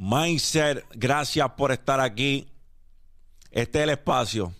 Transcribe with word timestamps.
Mindset, 0.00 0.86
gracias 0.94 1.50
por 1.56 1.72
estar 1.72 1.98
aquí. 1.98 2.46
Este 3.50 3.80
es 3.80 3.82
el 3.82 3.90
espacio. 3.90 4.54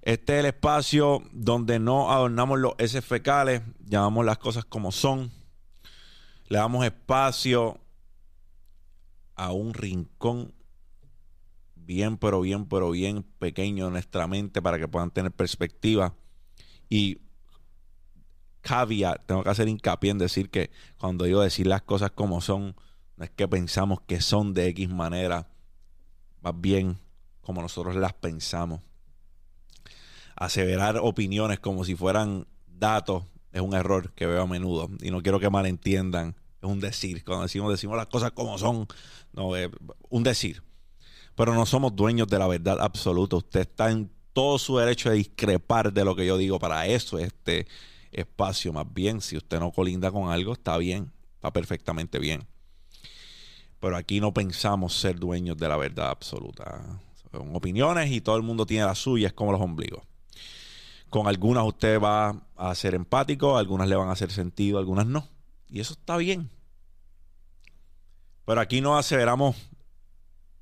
Este 0.00 0.34
es 0.34 0.40
el 0.40 0.46
espacio 0.46 1.22
donde 1.32 1.78
no 1.78 2.10
adornamos 2.10 2.58
los 2.58 2.72
S 2.78 3.02
fecales, 3.02 3.60
llamamos 3.84 4.24
las 4.24 4.38
cosas 4.38 4.64
como 4.64 4.90
son. 4.90 5.30
Le 6.48 6.56
damos 6.56 6.82
espacio 6.82 7.78
a 9.34 9.52
un 9.52 9.74
rincón 9.74 10.54
bien, 11.74 12.16
pero 12.16 12.40
bien, 12.40 12.66
pero 12.66 12.90
bien 12.90 13.22
pequeño 13.22 13.88
en 13.88 13.92
nuestra 13.92 14.26
mente 14.26 14.62
para 14.62 14.78
que 14.78 14.88
puedan 14.88 15.10
tener 15.10 15.30
perspectiva. 15.30 16.14
Y 16.88 17.18
caveat, 18.62 19.26
tengo 19.26 19.42
que 19.42 19.50
hacer 19.50 19.68
hincapié 19.68 20.10
en 20.10 20.18
decir 20.18 20.48
que 20.48 20.70
cuando 20.96 21.26
digo 21.26 21.42
decir 21.42 21.66
las 21.66 21.82
cosas 21.82 22.12
como 22.12 22.40
son, 22.40 22.74
no 23.16 23.24
es 23.24 23.30
que 23.30 23.46
pensamos 23.48 24.00
que 24.06 24.20
son 24.20 24.54
de 24.54 24.68
X 24.68 24.88
manera, 24.88 25.48
más 26.42 26.60
bien 26.60 26.98
como 27.40 27.62
nosotros 27.62 27.94
las 27.96 28.12
pensamos. 28.12 28.80
Aseverar 30.36 30.98
opiniones 30.98 31.60
como 31.60 31.84
si 31.84 31.94
fueran 31.94 32.46
datos 32.66 33.24
es 33.52 33.60
un 33.60 33.74
error 33.74 34.12
que 34.12 34.26
veo 34.26 34.42
a 34.42 34.46
menudo 34.46 34.90
y 35.00 35.10
no 35.10 35.22
quiero 35.22 35.38
que 35.38 35.48
malentiendan. 35.48 36.34
Es 36.60 36.68
un 36.68 36.80
decir. 36.80 37.24
Cuando 37.24 37.44
decimos, 37.44 37.70
decimos 37.70 37.96
las 37.96 38.06
cosas 38.06 38.32
como 38.32 38.58
son, 38.58 38.88
no, 39.32 39.54
es 39.54 39.70
un 40.08 40.22
decir. 40.24 40.62
Pero 41.36 41.54
no 41.54 41.66
somos 41.66 41.94
dueños 41.94 42.26
de 42.28 42.38
la 42.38 42.48
verdad 42.48 42.78
absoluta. 42.80 43.36
Usted 43.36 43.60
está 43.60 43.90
en 43.90 44.10
todo 44.32 44.58
su 44.58 44.78
derecho 44.78 45.10
de 45.10 45.16
discrepar 45.16 45.92
de 45.92 46.04
lo 46.04 46.16
que 46.16 46.26
yo 46.26 46.36
digo. 46.36 46.58
Para 46.58 46.86
eso 46.86 47.18
este 47.18 47.68
espacio. 48.10 48.72
Más 48.72 48.92
bien, 48.92 49.20
si 49.20 49.36
usted 49.36 49.60
no 49.60 49.70
colinda 49.70 50.10
con 50.10 50.30
algo, 50.30 50.54
está 50.54 50.76
bien. 50.78 51.12
Está 51.36 51.52
perfectamente 51.52 52.18
bien. 52.18 52.46
Pero 53.84 53.98
aquí 53.98 54.18
no 54.18 54.32
pensamos 54.32 54.94
ser 54.94 55.20
dueños 55.20 55.58
de 55.58 55.68
la 55.68 55.76
verdad 55.76 56.08
absoluta. 56.08 57.02
Son 57.30 57.54
opiniones 57.54 58.10
y 58.10 58.22
todo 58.22 58.38
el 58.38 58.42
mundo 58.42 58.64
tiene 58.64 58.86
la 58.86 58.94
suya, 58.94 59.26
es 59.26 59.34
como 59.34 59.52
los 59.52 59.60
ombligos. 59.60 60.02
Con 61.10 61.28
algunas 61.28 61.66
usted 61.66 62.00
va 62.00 62.34
a 62.56 62.74
ser 62.74 62.94
empático, 62.94 63.58
algunas 63.58 63.86
le 63.86 63.94
van 63.94 64.08
a 64.08 64.12
hacer 64.12 64.32
sentido, 64.32 64.78
algunas 64.78 65.04
no. 65.04 65.28
Y 65.68 65.80
eso 65.80 65.92
está 65.92 66.16
bien. 66.16 66.48
Pero 68.46 68.62
aquí 68.62 68.80
no 68.80 68.96
aseveramos 68.96 69.54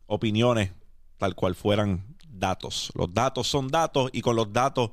opiniones 0.06 0.72
tal 1.16 1.36
cual 1.36 1.54
fueran 1.54 2.04
datos. 2.28 2.90
Los 2.96 3.14
datos 3.14 3.46
son 3.46 3.68
datos 3.68 4.10
y 4.12 4.20
con 4.20 4.34
los 4.34 4.52
datos 4.52 4.90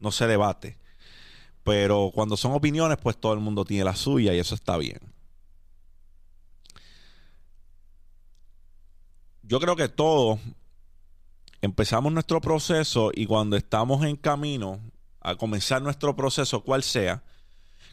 no 0.00 0.12
se 0.12 0.26
debate. 0.26 0.76
Pero 1.64 2.10
cuando 2.14 2.36
son 2.36 2.52
opiniones, 2.52 2.98
pues 2.98 3.16
todo 3.16 3.32
el 3.32 3.40
mundo 3.40 3.64
tiene 3.64 3.84
la 3.84 3.96
suya 3.96 4.34
y 4.34 4.38
eso 4.38 4.54
está 4.54 4.76
bien. 4.76 5.00
Yo 9.50 9.58
creo 9.58 9.74
que 9.74 9.88
todos 9.88 10.38
empezamos 11.60 12.12
nuestro 12.12 12.40
proceso 12.40 13.10
y 13.12 13.26
cuando 13.26 13.56
estamos 13.56 14.04
en 14.04 14.14
camino 14.14 14.78
a 15.20 15.34
comenzar 15.34 15.82
nuestro 15.82 16.14
proceso, 16.14 16.62
cual 16.62 16.84
sea, 16.84 17.24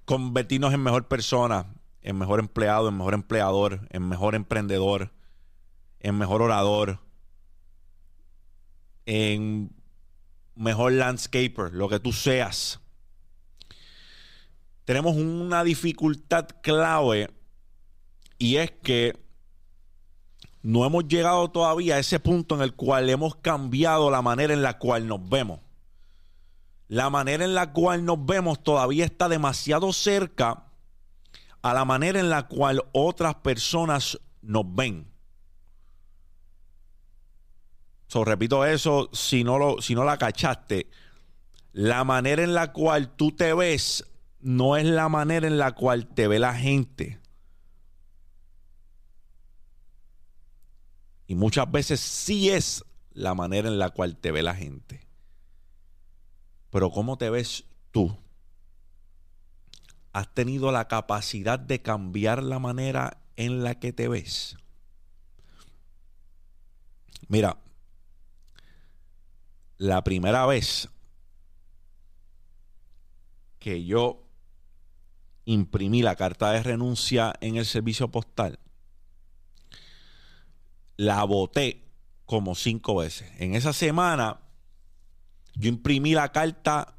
convertirnos 0.06 0.72
en 0.72 0.84
mejor 0.84 1.08
persona, 1.08 1.74
en 2.04 2.16
mejor 2.16 2.40
empleado, 2.42 2.90
en 2.90 2.98
mejor 2.98 3.16
empleador, 3.16 3.88
en 3.90 4.08
mejor 4.08 4.36
emprendedor, 4.36 5.12
en 6.00 6.16
mejor 6.16 6.44
orador, 6.44 7.00
en 9.08 9.72
mejor 10.54 10.92
landscaper, 10.92 11.74
lo 11.74 11.90
que 11.90 12.00
tú 12.00 12.14
seas. 12.14 12.80
Tenemos 14.86 15.16
una 15.16 15.64
dificultad 15.64 16.50
clave 16.62 17.32
y 18.38 18.58
es 18.58 18.70
que 18.70 19.27
no 20.68 20.86
hemos 20.86 21.08
llegado 21.08 21.50
todavía 21.50 21.96
a 21.96 22.00
ese 22.00 22.20
punto 22.20 22.54
en 22.54 22.62
el 22.62 22.76
cual 22.76 23.10
hemos 23.10 23.38
cambiado 23.38 24.12
la 24.12 24.22
manera 24.22 24.54
en 24.54 24.62
la 24.62 24.78
cual 24.78 25.08
nos 25.08 25.30
vemos. 25.30 25.62
La 26.90 27.10
manera 27.10 27.46
en 27.46 27.56
la 27.56 27.72
cual 27.72 28.04
nos 28.04 28.26
vemos 28.26 28.62
todavía 28.62 29.06
está 29.06 29.30
demasiado 29.30 29.94
cerca 29.94 30.66
a 31.62 31.74
la 31.74 31.86
manera 31.86 32.20
en 32.20 32.30
la 32.30 32.50
cual 32.50 32.84
otras 32.92 33.36
personas 33.36 34.20
nos 34.42 34.66
ven. 34.76 35.10
So, 38.08 38.26
repito 38.26 38.66
eso, 38.66 39.10
si 39.14 39.46
no, 39.46 39.58
lo, 39.58 39.82
si 39.82 39.96
no 39.96 40.04
la 40.04 40.18
cachaste, 40.18 40.90
la 41.72 42.04
manera 42.04 42.44
en 42.44 42.54
la 42.54 42.74
cual 42.74 43.16
tú 43.16 43.32
te 43.32 43.54
ves 43.54 44.04
no 44.42 44.76
es 44.76 44.84
la 44.84 45.08
manera 45.08 45.48
en 45.48 45.58
la 45.58 45.72
cual 45.72 46.08
te 46.08 46.28
ve 46.28 46.40
la 46.40 46.56
gente. 46.56 47.22
Y 51.28 51.36
muchas 51.36 51.70
veces 51.70 52.00
sí 52.00 52.50
es 52.50 52.84
la 53.12 53.34
manera 53.34 53.68
en 53.68 53.80
la 53.80 53.90
cual 53.90 54.16
te 54.16 54.32
ve 54.32 54.42
la 54.42 54.56
gente. 54.56 55.06
Pero 56.70 56.90
¿cómo 56.90 57.18
te 57.18 57.30
ves 57.30 57.66
tú? 57.92 58.18
¿Has 60.14 60.34
tenido 60.34 60.72
la 60.72 60.88
capacidad 60.88 61.60
de 61.60 61.82
cambiar 61.82 62.42
la 62.42 62.60
manera 62.60 63.22
en 63.36 63.64
la 63.64 63.76
que 63.76 63.92
te 63.94 64.08
ves? 64.08 64.58
Mira, 67.28 67.58
la 69.78 70.04
primera 70.04 70.46
vez 70.46 70.90
que 73.60 73.84
yo 73.84 74.24
imprimí 75.46 76.02
la 76.02 76.16
carta 76.16 76.52
de 76.52 76.64
renuncia 76.64 77.34
en 77.42 77.58
el 77.58 77.66
servicio 77.66 78.10
postal, 78.10 78.60
la 80.98 81.24
voté 81.24 81.88
como 82.26 82.56
cinco 82.56 82.98
veces. 82.98 83.32
En 83.38 83.56
esa 83.56 83.72
semana, 83.72 84.42
yo 85.56 85.70
imprimí 85.70 86.14
la 86.14 86.32
carta 86.32 86.96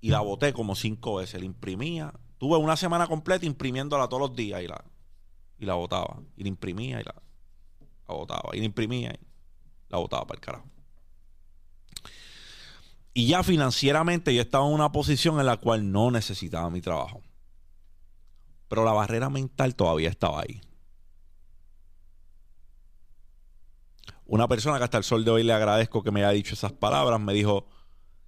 y 0.00 0.10
la 0.10 0.20
voté 0.20 0.52
como 0.52 0.74
cinco 0.74 1.16
veces. 1.16 1.40
La 1.40 1.46
imprimía. 1.46 2.14
Tuve 2.38 2.56
una 2.56 2.76
semana 2.76 3.06
completa 3.06 3.44
imprimiéndola 3.44 4.08
todos 4.08 4.28
los 4.28 4.36
días 4.36 4.62
y 4.62 4.66
la, 4.66 4.82
y 5.58 5.66
la 5.66 5.74
votaba. 5.74 6.22
Y 6.36 6.42
la 6.44 6.48
imprimía 6.48 7.00
y 7.00 7.04
la, 7.04 7.14
la 8.08 8.14
votaba. 8.14 8.50
Y 8.54 8.60
la 8.60 8.64
imprimía 8.64 9.10
y 9.10 9.26
la 9.88 9.98
votaba 9.98 10.26
para 10.26 10.38
el 10.38 10.44
carajo. 10.44 10.66
Y 13.12 13.28
ya 13.28 13.42
financieramente 13.42 14.34
yo 14.34 14.42
estaba 14.42 14.66
en 14.66 14.74
una 14.74 14.92
posición 14.92 15.40
en 15.40 15.46
la 15.46 15.56
cual 15.56 15.90
no 15.90 16.10
necesitaba 16.10 16.68
mi 16.70 16.82
trabajo. 16.82 17.22
Pero 18.68 18.84
la 18.84 18.92
barrera 18.92 19.30
mental 19.30 19.74
todavía 19.74 20.10
estaba 20.10 20.42
ahí. 20.42 20.60
Una 24.26 24.48
persona 24.48 24.78
que 24.78 24.84
hasta 24.84 24.98
el 24.98 25.04
sol 25.04 25.24
de 25.24 25.30
hoy 25.30 25.42
le 25.42 25.52
agradezco 25.52 26.02
que 26.02 26.10
me 26.10 26.20
haya 26.24 26.32
dicho 26.32 26.54
esas 26.54 26.72
palabras, 26.72 27.20
me 27.20 27.32
dijo, 27.32 27.68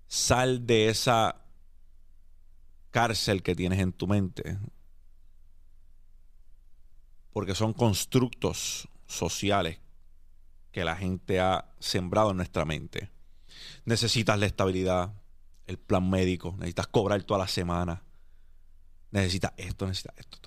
sal 0.07 0.67
de 0.67 0.89
esa 0.89 1.45
cárcel 2.91 3.43
que 3.43 3.55
tienes 3.55 3.81
en 3.81 3.93
tu 3.93 4.07
mente. 4.07 4.59
Porque 7.33 7.55
son 7.55 7.73
constructos 7.73 8.89
sociales 9.07 9.81
que 10.71 10.85
la 10.85 10.97
gente 10.97 11.41
ha 11.41 11.73
sembrado 11.79 12.31
en 12.31 12.37
nuestra 12.37 12.65
mente. 12.65 13.11
Necesitas 13.85 14.39
la 14.39 14.47
estabilidad, 14.47 15.15
el 15.67 15.79
plan 15.79 16.09
médico, 16.09 16.55
necesitas 16.59 16.87
cobrar 16.87 17.23
toda 17.25 17.41
la 17.41 17.49
semana, 17.49 18.03
necesitas 19.11 19.53
esto, 19.57 19.87
necesitas 19.87 20.17
esto. 20.19 20.39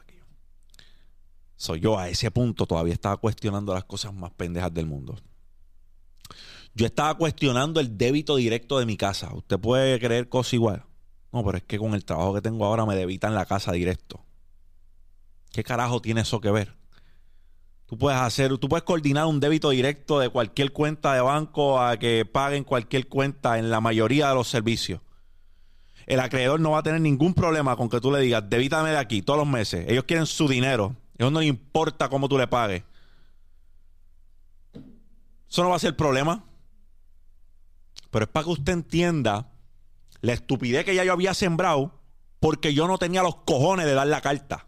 Soy 1.61 1.79
yo 1.79 1.99
a 1.99 2.09
ese 2.09 2.31
punto 2.31 2.65
todavía 2.65 2.95
estaba 2.95 3.17
cuestionando 3.17 3.71
las 3.71 3.83
cosas 3.83 4.11
más 4.11 4.31
pendejas 4.31 4.73
del 4.73 4.87
mundo. 4.87 5.15
Yo 6.73 6.85
estaba 6.85 7.15
cuestionando 7.15 7.79
el 7.79 7.97
débito 7.97 8.35
directo 8.35 8.79
de 8.79 8.85
mi 8.85 8.97
casa. 8.97 9.33
Usted 9.33 9.59
puede 9.59 9.99
creer 9.99 10.29
cosas 10.29 10.53
igual. 10.53 10.83
No, 11.31 11.43
pero 11.43 11.57
es 11.57 11.63
que 11.63 11.77
con 11.77 11.93
el 11.93 12.05
trabajo 12.05 12.33
que 12.33 12.41
tengo 12.41 12.65
ahora 12.65 12.85
me 12.85 12.95
debitan 12.95 13.33
la 13.33 13.45
casa 13.45 13.71
directo. 13.71 14.21
¿Qué 15.51 15.63
carajo 15.63 16.01
tiene 16.01 16.21
eso 16.21 16.39
que 16.39 16.51
ver? 16.51 16.73
Tú 17.85 17.97
puedes 17.97 18.19
hacer, 18.19 18.57
tú 18.57 18.69
puedes 18.69 18.83
coordinar 18.83 19.25
un 19.25 19.41
débito 19.41 19.69
directo 19.69 20.19
de 20.19 20.29
cualquier 20.29 20.71
cuenta 20.71 21.13
de 21.13 21.19
banco 21.19 21.81
a 21.81 21.97
que 21.97 22.25
paguen 22.25 22.63
cualquier 22.63 23.09
cuenta 23.09 23.59
en 23.59 23.69
la 23.69 23.81
mayoría 23.81 24.29
de 24.29 24.35
los 24.35 24.47
servicios. 24.47 25.01
El 26.05 26.21
acreedor 26.21 26.59
no 26.59 26.71
va 26.71 26.79
a 26.79 26.83
tener 26.83 27.01
ningún 27.01 27.33
problema 27.33 27.75
con 27.75 27.89
que 27.89 27.99
tú 27.99 28.11
le 28.11 28.19
digas, 28.19 28.49
debítame 28.49 28.91
de 28.91 28.97
aquí 28.97 29.21
todos 29.21 29.39
los 29.39 29.47
meses. 29.47 29.85
Ellos 29.89 30.05
quieren 30.05 30.25
su 30.25 30.47
dinero. 30.47 30.95
Ellos 31.17 31.31
no 31.31 31.41
les 31.41 31.49
importa 31.49 32.09
cómo 32.09 32.29
tú 32.29 32.37
le 32.37 32.47
pagues. 32.47 32.83
Eso 35.51 35.63
no 35.63 35.69
va 35.69 35.75
a 35.75 35.79
ser 35.79 35.97
problema. 35.97 36.45
Pero 38.09 38.25
es 38.25 38.31
para 38.31 38.45
que 38.45 38.51
usted 38.51 38.71
entienda 38.71 39.51
la 40.21 40.33
estupidez 40.33 40.85
que 40.85 40.95
ya 40.95 41.03
yo 41.03 41.11
había 41.11 41.33
sembrado 41.33 41.99
porque 42.39 42.73
yo 42.73 42.87
no 42.87 42.97
tenía 42.97 43.21
los 43.21 43.35
cojones 43.37 43.85
de 43.85 43.93
dar 43.93 44.07
la 44.07 44.21
carta. 44.21 44.67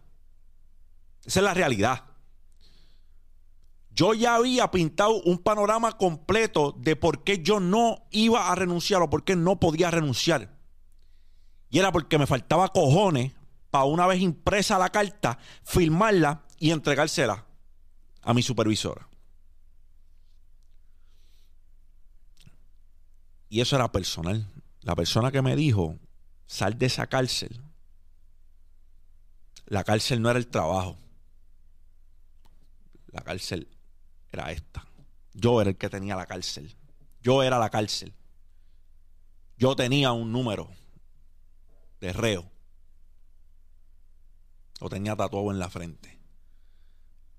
Esa 1.24 1.40
es 1.40 1.44
la 1.44 1.54
realidad. 1.54 2.04
Yo 3.90 4.12
ya 4.12 4.34
había 4.34 4.70
pintado 4.70 5.22
un 5.22 5.38
panorama 5.38 5.96
completo 5.96 6.74
de 6.76 6.96
por 6.96 7.24
qué 7.24 7.42
yo 7.42 7.60
no 7.60 8.04
iba 8.10 8.50
a 8.50 8.54
renunciar 8.54 9.00
o 9.02 9.08
por 9.08 9.24
qué 9.24 9.36
no 9.36 9.58
podía 9.60 9.90
renunciar. 9.90 10.50
Y 11.70 11.78
era 11.78 11.92
porque 11.92 12.18
me 12.18 12.26
faltaba 12.26 12.68
cojones 12.68 13.32
para 13.70 13.84
una 13.84 14.06
vez 14.06 14.20
impresa 14.20 14.78
la 14.78 14.90
carta, 14.90 15.38
firmarla 15.62 16.42
y 16.58 16.72
entregársela 16.72 17.46
a 18.22 18.34
mi 18.34 18.42
supervisora. 18.42 19.08
Y 23.54 23.60
eso 23.60 23.76
era 23.76 23.92
personal. 23.92 24.50
La 24.80 24.96
persona 24.96 25.30
que 25.30 25.40
me 25.40 25.54
dijo, 25.54 25.96
sal 26.44 26.76
de 26.76 26.86
esa 26.86 27.06
cárcel. 27.06 27.62
La 29.66 29.84
cárcel 29.84 30.20
no 30.20 30.28
era 30.28 30.40
el 30.40 30.48
trabajo. 30.48 30.98
La 33.12 33.20
cárcel 33.20 33.68
era 34.32 34.50
esta. 34.50 34.84
Yo 35.34 35.60
era 35.60 35.70
el 35.70 35.76
que 35.76 35.88
tenía 35.88 36.16
la 36.16 36.26
cárcel. 36.26 36.74
Yo 37.22 37.44
era 37.44 37.60
la 37.60 37.70
cárcel. 37.70 38.12
Yo 39.56 39.76
tenía 39.76 40.10
un 40.10 40.32
número 40.32 40.68
de 42.00 42.12
reo. 42.12 42.50
Lo 44.80 44.88
tenía 44.88 45.14
tatuado 45.14 45.52
en 45.52 45.60
la 45.60 45.70
frente. 45.70 46.18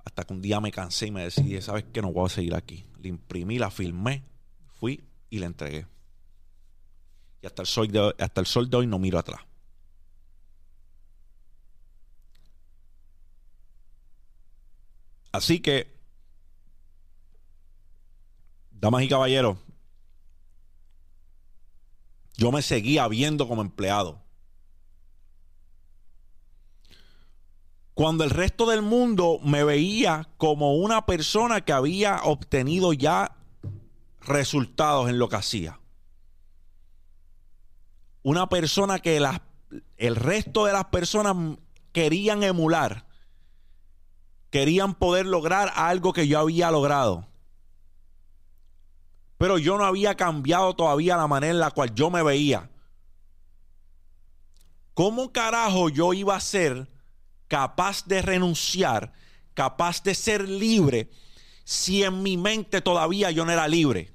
Hasta 0.06 0.23
que 0.23 0.31
un 0.31 0.41
día 0.41 0.62
me 0.62 0.71
cansé 0.71 1.07
y 1.07 1.12
me 1.12 1.23
decidí, 1.23 1.62
¿sabes 1.62 1.83
qué? 1.91 2.01
No 2.01 2.13
voy 2.13 2.27
a 2.27 2.29
seguir 2.29 2.56
aquí. 2.56 2.85
Le 3.01 3.09
imprimí, 3.09 3.59
la 3.59 3.69
filmé, 3.69 4.23
fui 4.79 5.03
y 5.29 5.39
la 5.39 5.47
entregué. 5.47 5.88
Y 7.41 7.47
hasta 7.47 7.61
el 7.61 7.67
sol 7.67 7.91
de, 7.91 8.15
hasta 8.19 8.41
el 8.41 8.47
sol 8.47 8.69
de 8.69 8.77
hoy 8.77 8.87
no 8.87 8.99
miro 8.99 9.19
atrás. 9.19 9.41
Así 15.31 15.59
que, 15.59 15.93
damas 18.71 19.03
y 19.03 19.09
caballeros, 19.09 19.57
yo 22.37 22.51
me 22.53 22.61
seguía 22.61 23.07
viendo 23.09 23.47
como 23.47 23.61
empleado. 23.61 24.21
Cuando 27.93 28.23
el 28.23 28.29
resto 28.29 28.65
del 28.65 28.81
mundo 28.81 29.39
me 29.43 29.63
veía 29.63 30.29
como 30.38 30.75
una 30.75 31.05
persona 31.05 31.61
que 31.61 31.73
había 31.73 32.21
obtenido 32.23 32.93
ya 32.93 33.35
resultados 34.21 35.09
en 35.09 35.17
lo 35.19 35.29
que 35.29 35.35
hacía. 35.38 35.79
Una 38.25 38.50
persona 38.50 38.98
que 38.98 39.24
el 39.98 40.16
resto 40.16 40.66
de 40.66 40.74
las 40.74 40.86
personas 40.86 41.36
querían 41.92 42.42
emular 42.42 43.06
querían 44.50 44.95
poder 44.95 45.27
lograr 45.27 45.72
algo 45.75 46.12
que 46.12 46.27
yo 46.27 46.39
había 46.39 46.72
logrado. 46.72 47.27
Pero 49.38 49.60
yo 49.60 49.77
no 49.77 49.86
había 49.86 50.16
cambiado 50.16 50.75
todavía 50.75 51.18
la 51.18 51.27
manera 51.27 51.54
en 51.54 51.60
la 51.60 51.69
cual 51.69 51.94
yo 51.94 52.10
me 52.10 52.24
veía. 52.24 52.72
¿Cómo 54.95 55.31
carajo 55.31 55.89
yo 55.89 56.12
iba 56.13 56.36
a 56.36 56.39
ser 56.39 56.89
capaz 57.48 58.06
de 58.07 58.24
renunciar, 58.24 59.13
capaz 59.54 60.01
de 60.01 60.16
ser 60.16 60.50
libre, 60.50 61.12
si 61.63 62.01
en 62.01 62.24
mi 62.24 62.38
mente 62.38 62.81
todavía 62.81 63.30
yo 63.30 63.45
no 63.45 63.51
era 63.51 63.68
libre? 63.68 64.14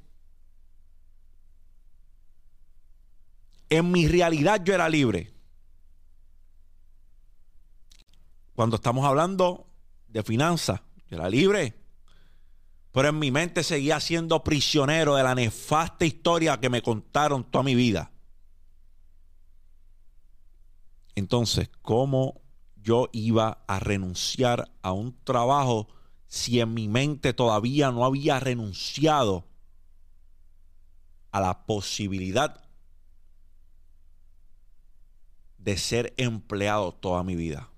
En 3.70 3.90
mi 3.90 4.08
realidad 4.08 4.62
yo 4.62 4.74
era 4.74 4.88
libre. 4.88 5.32
Cuando 8.54 8.76
estamos 8.76 9.06
hablando 9.06 9.66
de 10.08 10.22
finanzas. 10.22 10.80
Yo 11.08 11.16
era 11.16 11.28
libre. 11.28 11.74
Pero 12.92 13.08
en 13.08 13.18
mi 13.18 13.30
mente 13.30 13.62
seguía 13.62 14.00
siendo 14.00 14.42
prisionero 14.42 15.14
de 15.14 15.22
la 15.22 15.34
nefasta 15.34 16.04
historia 16.04 16.58
que 16.58 16.68
me 16.68 16.82
contaron 16.82 17.44
toda 17.44 17.64
mi 17.64 17.74
vida. 17.74 18.10
Entonces, 21.14 21.70
¿cómo 21.82 22.40
yo 22.76 23.08
iba 23.12 23.62
a 23.66 23.78
renunciar 23.78 24.70
a 24.82 24.92
un 24.92 25.16
trabajo 25.22 25.88
si 26.26 26.60
en 26.60 26.74
mi 26.74 26.88
mente 26.88 27.32
todavía 27.32 27.90
no 27.90 28.04
había 28.04 28.40
renunciado 28.40 29.46
a 31.30 31.40
la 31.40 31.66
posibilidad 31.66 32.69
de 35.62 35.76
ser 35.76 36.14
empleado 36.16 36.92
toda 36.92 37.22
mi 37.22 37.36
vida? 37.36 37.70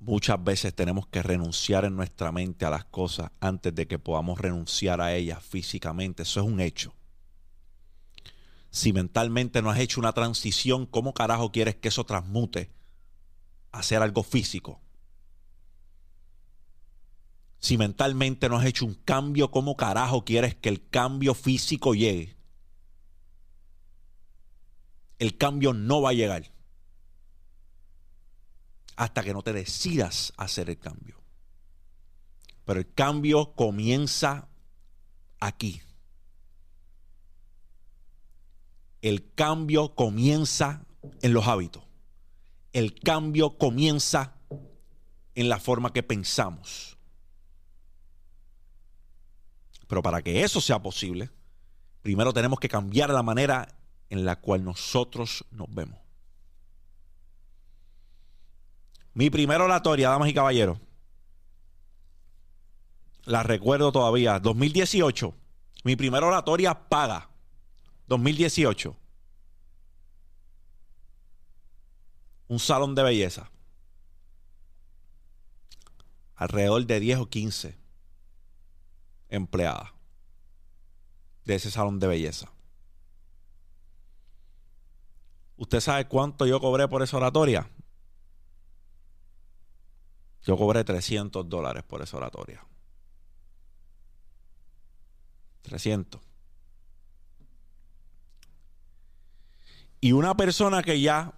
Muchas 0.00 0.42
veces 0.42 0.74
tenemos 0.74 1.06
que 1.08 1.22
renunciar 1.22 1.84
en 1.84 1.96
nuestra 1.96 2.30
mente 2.30 2.64
a 2.64 2.70
las 2.70 2.84
cosas 2.84 3.30
antes 3.40 3.74
de 3.74 3.88
que 3.88 3.98
podamos 3.98 4.38
renunciar 4.38 5.00
a 5.00 5.14
ellas 5.14 5.42
físicamente. 5.42 6.22
Eso 6.22 6.40
es 6.40 6.46
un 6.46 6.60
hecho. 6.60 6.94
Si 8.70 8.92
mentalmente 8.92 9.62
no 9.62 9.70
has 9.70 9.80
hecho 9.80 10.00
una 10.00 10.12
transición, 10.12 10.86
¿cómo 10.86 11.14
carajo 11.14 11.50
quieres 11.50 11.76
que 11.76 11.88
eso 11.88 12.04
transmute 12.04 12.70
a 13.72 13.82
ser 13.82 14.02
algo 14.02 14.22
físico? 14.22 14.80
Si 17.58 17.78
mentalmente 17.78 18.48
no 18.48 18.56
has 18.58 18.66
hecho 18.66 18.84
un 18.84 18.94
cambio, 18.94 19.50
¿cómo 19.50 19.76
carajo 19.76 20.24
quieres 20.24 20.54
que 20.54 20.68
el 20.68 20.88
cambio 20.88 21.34
físico 21.34 21.94
llegue? 21.94 22.36
El 25.18 25.36
cambio 25.36 25.72
no 25.72 26.02
va 26.02 26.10
a 26.10 26.14
llegar 26.14 26.52
hasta 28.96 29.22
que 29.22 29.32
no 29.32 29.42
te 29.42 29.52
decidas 29.52 30.32
hacer 30.36 30.70
el 30.70 30.78
cambio. 30.78 31.20
Pero 32.64 32.80
el 32.80 32.92
cambio 32.92 33.54
comienza 33.54 34.48
aquí. 35.38 35.82
El 39.02 39.32
cambio 39.34 39.94
comienza 39.94 40.84
en 41.22 41.32
los 41.32 41.46
hábitos. 41.46 41.84
El 42.72 42.98
cambio 42.98 43.56
comienza 43.56 44.34
en 45.34 45.48
la 45.48 45.60
forma 45.60 45.92
que 45.92 46.02
pensamos. 46.02 46.95
Pero 49.86 50.02
para 50.02 50.22
que 50.22 50.42
eso 50.42 50.60
sea 50.60 50.82
posible, 50.82 51.30
primero 52.02 52.32
tenemos 52.32 52.58
que 52.58 52.68
cambiar 52.68 53.10
la 53.10 53.22
manera 53.22 53.68
en 54.10 54.24
la 54.24 54.36
cual 54.40 54.64
nosotros 54.64 55.44
nos 55.50 55.72
vemos. 55.72 55.98
Mi 59.14 59.30
primera 59.30 59.64
oratoria, 59.64 60.10
damas 60.10 60.28
y 60.28 60.34
caballeros. 60.34 60.78
La 63.24 63.42
recuerdo 63.42 63.90
todavía. 63.90 64.38
2018. 64.38 65.34
Mi 65.84 65.96
primera 65.96 66.26
oratoria 66.26 66.88
paga. 66.88 67.30
2018. 68.08 68.96
Un 72.48 72.58
salón 72.58 72.94
de 72.94 73.02
belleza. 73.02 73.50
Alrededor 76.34 76.84
de 76.84 77.00
10 77.00 77.18
o 77.18 77.26
15 77.30 77.85
empleadas 79.28 79.90
de 81.44 81.54
ese 81.54 81.70
salón 81.70 81.98
de 82.00 82.06
belleza. 82.08 82.50
¿Usted 85.56 85.80
sabe 85.80 86.06
cuánto 86.06 86.46
yo 86.46 86.60
cobré 86.60 86.86
por 86.88 87.02
esa 87.02 87.16
oratoria? 87.16 87.70
Yo 90.42 90.56
cobré 90.56 90.84
300 90.84 91.48
dólares 91.48 91.82
por 91.82 92.02
esa 92.02 92.16
oratoria. 92.18 92.64
300. 95.62 96.20
Y 100.00 100.12
una 100.12 100.36
persona 100.36 100.82
que 100.82 101.00
ya 101.00 101.32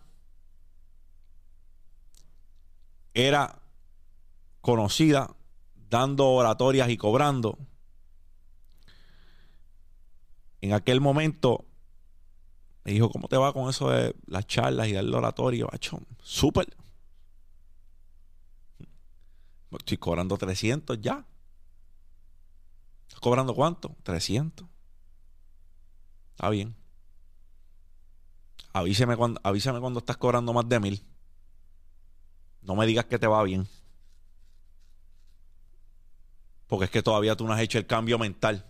era 3.15 3.63
conocida 4.61 5.35
dando 5.89 6.29
oratorias 6.29 6.91
y 6.91 6.97
cobrando, 6.97 7.59
en 10.61 10.73
aquel 10.73 11.01
momento 11.01 11.65
me 12.85 12.93
dijo, 12.93 13.11
¿cómo 13.11 13.29
te 13.29 13.37
va 13.37 13.53
con 13.53 13.69
eso 13.69 13.91
de 13.91 14.17
las 14.27 14.47
charlas 14.47 14.89
y 14.89 14.93
del 14.93 15.13
oratorio? 15.13 15.69
Bacho, 15.71 16.01
súper. 16.23 16.67
Estoy 19.71 19.99
cobrando 19.99 20.39
300 20.39 20.99
ya. 21.01 21.27
¿Estás 23.07 23.21
cobrando 23.21 23.55
cuánto? 23.55 23.95
300. 24.03 24.67
Está 26.31 26.49
bien. 26.51 26.75
Cuando, 29.17 29.41
avísame 29.43 29.81
cuando 29.81 29.99
estás 29.99 30.17
cobrando 30.17 30.53
más 30.53 30.69
de 30.69 30.81
mil. 30.81 31.05
No 32.63 32.77
me 32.77 32.87
digas 32.87 33.07
que 33.07 33.19
te 33.19 33.27
va 33.27 33.43
bien. 33.43 33.67
Porque 36.69 36.85
es 36.85 36.91
que 36.91 37.03
todavía 37.03 37.35
tú 37.35 37.47
no 37.47 37.53
has 37.53 37.61
hecho 37.61 37.79
el 37.79 37.87
cambio 37.87 38.19
mental. 38.19 38.65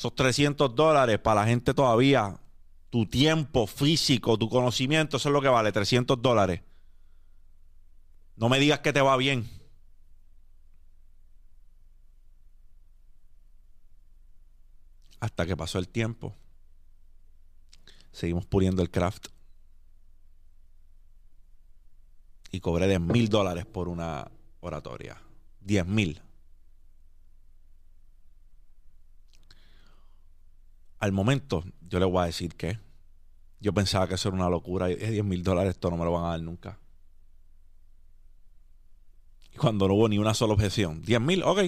Esos 0.00 0.14
300 0.14 0.74
dólares 0.74 1.18
para 1.18 1.42
la 1.42 1.46
gente 1.46 1.74
todavía, 1.74 2.40
tu 2.88 3.04
tiempo 3.04 3.66
físico, 3.66 4.38
tu 4.38 4.48
conocimiento, 4.48 5.18
eso 5.18 5.28
es 5.28 5.32
lo 5.34 5.42
que 5.42 5.48
vale, 5.48 5.72
300 5.72 6.22
dólares. 6.22 6.62
No 8.34 8.48
me 8.48 8.58
digas 8.58 8.78
que 8.78 8.94
te 8.94 9.02
va 9.02 9.14
bien. 9.18 9.46
Hasta 15.20 15.44
que 15.44 15.54
pasó 15.54 15.78
el 15.78 15.88
tiempo. 15.88 16.34
Seguimos 18.10 18.46
puliendo 18.46 18.80
el 18.80 18.90
craft. 18.90 19.26
Y 22.52 22.60
cobré 22.60 22.86
de 22.86 22.98
mil 22.98 23.28
dólares 23.28 23.66
por 23.66 23.86
una 23.86 24.30
oratoria. 24.60 25.20
10 25.60 25.86
mil. 25.86 26.22
Al 31.00 31.12
momento, 31.12 31.64
yo 31.80 31.98
le 31.98 32.04
voy 32.04 32.22
a 32.22 32.26
decir 32.26 32.54
que 32.54 32.78
yo 33.58 33.72
pensaba 33.74 34.06
que 34.06 34.14
eso 34.14 34.28
era 34.28 34.36
una 34.36 34.48
locura. 34.48 34.90
Y 34.90 34.96
10 34.96 35.24
mil 35.24 35.42
dólares, 35.42 35.70
esto 35.70 35.90
no 35.90 35.96
me 35.96 36.04
lo 36.04 36.12
van 36.12 36.24
a 36.24 36.28
dar 36.28 36.42
nunca. 36.42 36.78
Y 39.52 39.56
cuando 39.56 39.88
no 39.88 39.94
hubo 39.94 40.08
ni 40.08 40.18
una 40.18 40.34
sola 40.34 40.54
objeción, 40.54 41.02
10 41.02 41.20
mil, 41.20 41.42
ok, 41.42 41.60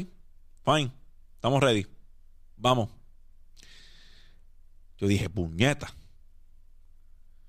fine, 0.65 0.93
estamos 1.35 1.63
ready, 1.63 1.87
vamos. 2.57 2.91
Yo 4.99 5.09
dije, 5.09 5.29
puñeta. 5.29 5.93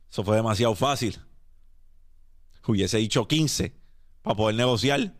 Eso 0.09 0.23
fue 0.23 0.35
demasiado 0.35 0.73
fácil. 0.75 1.19
Hubiese 2.65 2.97
dicho 2.97 3.27
15 3.27 3.75
para 4.21 4.35
poder 4.35 4.55
negociar. 4.55 5.13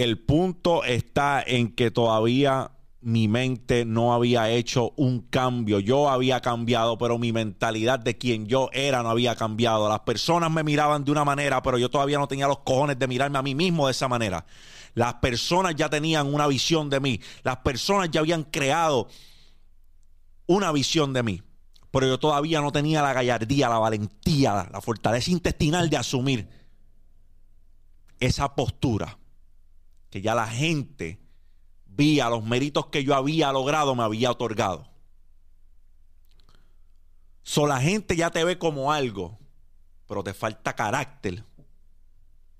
El 0.00 0.18
punto 0.18 0.82
está 0.82 1.44
en 1.46 1.74
que 1.74 1.90
todavía 1.90 2.70
mi 3.02 3.28
mente 3.28 3.84
no 3.84 4.14
había 4.14 4.48
hecho 4.48 4.94
un 4.96 5.20
cambio. 5.20 5.78
Yo 5.78 6.08
había 6.08 6.40
cambiado, 6.40 6.96
pero 6.96 7.18
mi 7.18 7.32
mentalidad 7.32 7.98
de 7.98 8.16
quien 8.16 8.46
yo 8.46 8.70
era 8.72 9.02
no 9.02 9.10
había 9.10 9.36
cambiado. 9.36 9.90
Las 9.90 10.00
personas 10.00 10.50
me 10.50 10.64
miraban 10.64 11.04
de 11.04 11.12
una 11.12 11.26
manera, 11.26 11.62
pero 11.62 11.76
yo 11.76 11.90
todavía 11.90 12.16
no 12.16 12.26
tenía 12.26 12.48
los 12.48 12.60
cojones 12.60 12.98
de 12.98 13.08
mirarme 13.08 13.36
a 13.36 13.42
mí 13.42 13.54
mismo 13.54 13.88
de 13.88 13.90
esa 13.90 14.08
manera. 14.08 14.46
Las 14.94 15.12
personas 15.16 15.76
ya 15.76 15.90
tenían 15.90 16.32
una 16.32 16.46
visión 16.46 16.88
de 16.88 16.98
mí. 16.98 17.20
Las 17.42 17.58
personas 17.58 18.10
ya 18.10 18.20
habían 18.20 18.44
creado 18.44 19.06
una 20.46 20.72
visión 20.72 21.12
de 21.12 21.22
mí. 21.22 21.42
Pero 21.90 22.06
yo 22.06 22.18
todavía 22.18 22.62
no 22.62 22.72
tenía 22.72 23.02
la 23.02 23.12
gallardía, 23.12 23.68
la 23.68 23.78
valentía, 23.78 24.66
la 24.72 24.80
fortaleza 24.80 25.30
intestinal 25.30 25.90
de 25.90 25.98
asumir 25.98 26.48
esa 28.18 28.54
postura 28.54 29.19
que 30.10 30.20
ya 30.20 30.34
la 30.34 30.46
gente 30.46 31.20
vía 31.86 32.28
los 32.28 32.44
méritos 32.44 32.86
que 32.86 33.04
yo 33.04 33.14
había 33.14 33.52
logrado 33.52 33.94
me 33.94 34.02
había 34.02 34.30
otorgado. 34.30 34.88
So, 37.42 37.66
la 37.66 37.80
gente 37.80 38.16
ya 38.16 38.30
te 38.30 38.44
ve 38.44 38.58
como 38.58 38.92
algo, 38.92 39.38
pero 40.06 40.22
te 40.22 40.34
falta 40.34 40.74
carácter 40.74 41.44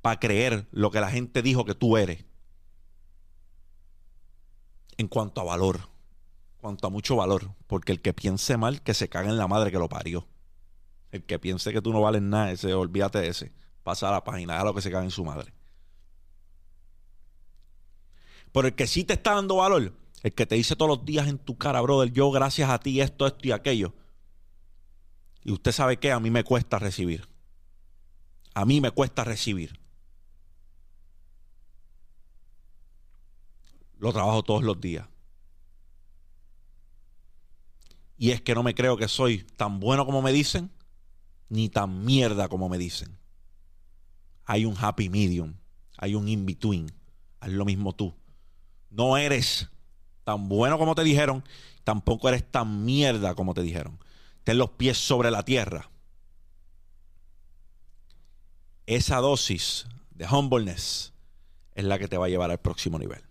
para 0.01 0.19
creer 0.19 0.67
lo 0.71 0.91
que 0.91 1.01
la 1.01 1.11
gente 1.11 1.43
dijo 1.43 1.65
que 1.65 1.75
tú 1.75 1.97
eres. 1.97 2.25
En 4.97 5.09
cuanto 5.09 5.41
a 5.41 5.45
valor, 5.45 5.89
cuanto 6.59 6.87
a 6.87 6.91
mucho 6.91 7.17
valor, 7.17 7.55
porque 7.67 7.93
el 7.93 8.01
que 8.01 8.13
piense 8.13 8.57
mal, 8.57 8.83
que 8.83 8.95
se 8.95 9.09
caga 9.09 9.31
en 9.31 9.39
la 9.39 9.49
madre 9.49 9.71
que 9.71 9.79
lo 9.79 9.89
parió. 9.89 10.27
El 11.11 11.25
que 11.25 11.39
piense 11.39 11.73
que 11.73 11.83
tú 11.83 11.93
no 11.93 12.01
vales 12.01 12.23
nada, 12.23 12.53
ese, 12.53 12.73
olvídate 12.75 13.19
de 13.21 13.29
ese. 13.29 13.53
Pasa 13.83 14.09
a 14.09 14.13
la 14.13 14.25
página, 14.25 14.61
a 14.61 14.65
lo 14.65 14.75
que 14.75 14.83
se 14.83 14.91
caga 14.91 15.05
en 15.05 15.11
su 15.11 15.25
madre. 15.25 15.53
Pero 18.53 18.69
el 18.69 18.75
que 18.75 18.87
sí 18.87 19.05
te 19.05 19.15
está 19.15 19.35
dando 19.35 19.57
valor, 19.57 19.95
el 20.23 20.33
que 20.33 20.47
te 20.47 20.55
dice 20.55 20.77
todos 20.77 20.99
los 20.99 21.05
días 21.05 21.29
en 21.29 21.39
tu 21.39 21.57
cara, 21.57 21.81
brother, 21.81 22.13
yo 22.13 22.31
gracias 22.31 22.69
a 22.71 22.79
ti 22.79 23.01
esto, 23.01 23.27
esto 23.27 23.49
y 23.49 23.53
aquello. 23.53 23.95
Y 25.43 25.53
usted 25.53 25.73
sabe 25.73 25.99
que 25.99 26.13
a 26.13 26.21
mí 26.21 26.31
me 26.31 26.45
cuesta 26.45 26.79
recibir. 26.79 27.29
A 28.55 28.65
mí 28.65 28.81
me 28.81 28.91
cuesta 28.91 29.25
recibir. 29.25 29.79
Lo 33.99 34.13
trabajo 34.13 34.43
todos 34.43 34.63
los 34.63 34.81
días. 34.81 35.07
Y 38.19 38.33
es 38.33 38.43
que 38.43 38.55
no 38.55 38.63
me 38.63 38.75
creo 38.75 38.99
que 38.99 39.09
soy 39.09 39.45
tan 39.57 39.81
bueno 39.81 40.05
como 40.05 40.21
me 40.21 40.33
dicen, 40.33 40.71
ni 41.49 41.71
tan 41.71 42.05
mierda 42.05 42.49
como 42.49 42.69
me 42.69 42.77
dicen. 42.77 43.17
Hay 44.45 44.67
un 44.67 44.77
happy 44.79 45.09
medium, 45.09 45.55
hay 45.97 46.15
un 46.15 46.29
in-between. 46.29 46.93
Haz 47.41 47.51
lo 47.51 47.65
mismo 47.65 47.95
tú. 47.95 48.15
No 48.91 49.17
eres 49.17 49.69
tan 50.25 50.49
bueno 50.49 50.79
como 50.79 50.95
te 50.95 51.05
dijeron, 51.05 51.45
tampoco 51.85 52.29
eres 52.29 52.49
tan 52.51 52.85
mierda 52.85 53.35
como 53.35 53.55
te 53.55 53.63
dijeron. 53.63 53.99
Ten 54.45 54.59
los 54.59 54.71
pies 54.71 54.99
sobre 54.99 55.31
la 55.31 55.45
tierra. 55.45 55.91
Esa 58.87 59.19
dosis 59.19 59.87
de 60.11 60.27
humbleness 60.27 61.13
es 61.75 61.85
la 61.85 61.99
que 61.99 62.09
te 62.09 62.19
va 62.19 62.27
a 62.27 62.29
llevar 62.29 62.51
al 62.51 62.59
próximo 62.59 62.99
nivel. 62.99 63.23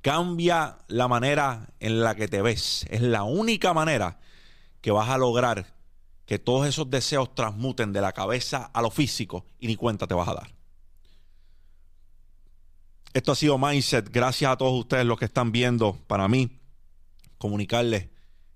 Cambia 0.00 0.78
la 0.88 1.08
manera 1.08 1.68
en 1.80 2.00
la 2.00 2.14
que 2.14 2.28
te 2.28 2.42
ves. 2.42 2.86
Es 2.90 3.02
la 3.02 3.22
única 3.22 3.72
manera 3.72 4.20
que 4.80 4.90
vas 4.90 5.08
a 5.08 5.18
lograr 5.18 5.74
que 6.26 6.38
todos 6.38 6.66
esos 6.66 6.90
deseos 6.90 7.34
transmuten 7.34 7.92
de 7.92 8.00
la 8.00 8.12
cabeza 8.12 8.70
a 8.72 8.82
lo 8.82 8.90
físico 8.90 9.46
y 9.58 9.66
ni 9.66 9.76
cuenta 9.76 10.06
te 10.06 10.14
vas 10.14 10.28
a 10.28 10.34
dar. 10.34 10.61
Esto 13.14 13.32
ha 13.32 13.34
sido 13.34 13.58
Mindset. 13.58 14.10
Gracias 14.10 14.50
a 14.50 14.56
todos 14.56 14.72
ustedes 14.72 15.04
los 15.04 15.18
que 15.18 15.26
están 15.26 15.52
viendo. 15.52 15.98
Para 16.06 16.28
mí, 16.28 16.60
comunicarles 17.36 18.08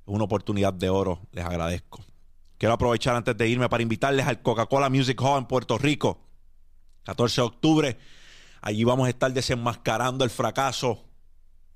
una 0.06 0.24
oportunidad 0.24 0.72
de 0.72 0.88
oro. 0.88 1.20
Les 1.32 1.44
agradezco. 1.44 2.02
Quiero 2.56 2.72
aprovechar 2.72 3.14
antes 3.16 3.36
de 3.36 3.48
irme 3.48 3.68
para 3.68 3.82
invitarles 3.82 4.26
al 4.26 4.40
Coca-Cola 4.40 4.88
Music 4.88 5.20
Hall 5.20 5.38
en 5.38 5.46
Puerto 5.46 5.76
Rico. 5.76 6.20
14 7.02 7.40
de 7.42 7.46
octubre. 7.46 7.98
Allí 8.62 8.82
vamos 8.82 9.06
a 9.06 9.10
estar 9.10 9.30
desenmascarando 9.30 10.24
el 10.24 10.30
fracaso. 10.30 11.04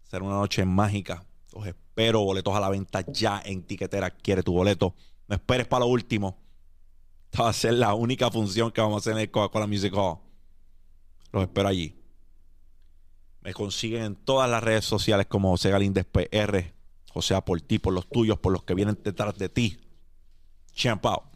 Será 0.04 0.24
una 0.24 0.36
noche 0.36 0.64
mágica. 0.64 1.22
Los 1.52 1.66
espero. 1.66 2.20
Boletos 2.20 2.54
a 2.56 2.60
la 2.60 2.70
venta 2.70 3.04
ya 3.12 3.42
en 3.44 3.62
tiquetera. 3.62 4.10
Quiere 4.10 4.42
tu 4.42 4.54
boleto. 4.54 4.94
No 5.28 5.34
esperes 5.34 5.66
para 5.66 5.80
lo 5.80 5.90
último. 5.90 6.38
Esta 7.30 7.42
va 7.42 7.50
a 7.50 7.52
ser 7.52 7.74
la 7.74 7.92
única 7.92 8.30
función 8.30 8.70
que 8.70 8.80
vamos 8.80 8.96
a 8.96 8.98
hacer 9.00 9.12
en 9.12 9.18
el 9.18 9.30
Coca-Cola 9.30 9.66
Music 9.66 9.92
Hall. 9.94 10.18
Los 11.30 11.42
espero 11.42 11.68
allí. 11.68 11.99
Me 13.42 13.54
consiguen 13.54 14.02
en 14.02 14.16
todas 14.16 14.50
las 14.50 14.62
redes 14.62 14.84
sociales 14.84 15.26
como 15.26 15.50
José 15.50 15.70
Galíndez 15.70 16.06
PR. 16.06 16.74
O 17.14 17.22
sea, 17.22 17.44
por 17.44 17.60
ti, 17.60 17.78
por 17.78 17.92
los 17.92 18.08
tuyos, 18.08 18.38
por 18.38 18.52
los 18.52 18.64
que 18.64 18.74
vienen 18.74 18.98
detrás 19.02 19.36
de 19.38 19.48
ti. 19.48 19.78
Champao. 20.72 21.29